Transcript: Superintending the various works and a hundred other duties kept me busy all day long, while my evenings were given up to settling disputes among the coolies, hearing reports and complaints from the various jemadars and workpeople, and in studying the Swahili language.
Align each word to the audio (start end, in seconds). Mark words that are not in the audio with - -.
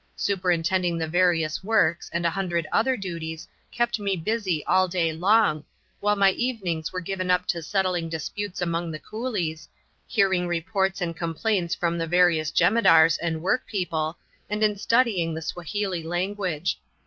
Superintending 0.15 0.97
the 0.97 1.07
various 1.07 1.63
works 1.63 2.09
and 2.11 2.25
a 2.25 2.31
hundred 2.31 2.65
other 2.71 2.97
duties 2.97 3.47
kept 3.71 3.99
me 3.99 4.15
busy 4.17 4.65
all 4.65 4.87
day 4.87 5.13
long, 5.13 5.63
while 5.99 6.15
my 6.15 6.31
evenings 6.31 6.91
were 6.91 7.01
given 7.01 7.29
up 7.29 7.45
to 7.49 7.61
settling 7.61 8.09
disputes 8.09 8.63
among 8.63 8.89
the 8.89 8.97
coolies, 8.97 9.69
hearing 10.07 10.47
reports 10.47 11.01
and 11.01 11.15
complaints 11.15 11.75
from 11.75 11.99
the 11.99 12.07
various 12.07 12.49
jemadars 12.49 13.19
and 13.19 13.43
workpeople, 13.43 14.17
and 14.49 14.63
in 14.63 14.75
studying 14.75 15.35
the 15.35 15.41
Swahili 15.43 16.01
language. 16.01 16.79